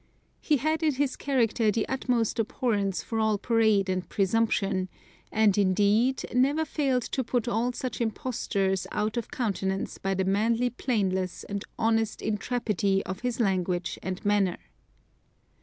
He 0.39 0.57
had 0.57 0.81
in 0.81 0.95
his 0.95 1.15
character 1.15 1.69
the 1.69 1.87
utmost 1.87 2.37
abhorrece 2.39 3.03
for 3.03 3.19
all 3.19 3.37
parade 3.37 3.87
and 3.87 4.09
presumption, 4.09 4.89
and, 5.31 5.55
indeed, 5.59 6.23
never 6.33 6.65
failed 6.65 7.03
to 7.03 7.23
put 7.23 7.47
all 7.47 7.71
such 7.71 8.01
imposters 8.01 8.87
out 8.91 9.15
of 9.15 9.29
countenance 9.29 9.99
by 9.99 10.15
the 10.15 10.25
manly 10.25 10.71
plainness 10.71 11.43
and 11.43 11.63
honest 11.77 12.19
intrepidity 12.23 13.05
of 13.05 13.19
his 13.19 13.39
language 13.39 13.99
and 14.01 14.25
manner. 14.25 14.57